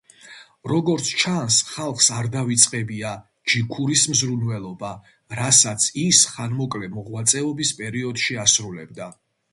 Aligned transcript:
როგორც 0.69 1.09
ჩანს, 1.23 1.57
ხალხს 1.73 2.07
არ 2.19 2.29
დავიწყებია 2.35 3.11
ჯიქურის 3.53 4.07
მზრუნველობა, 4.15 4.89
რასაც 5.41 5.89
ის 6.07 6.23
ხანმოკლე 6.33 6.93
მოღვაწეობის 6.99 7.77
პერიოდში 7.83 8.41
ასრულებდა. 8.47 9.15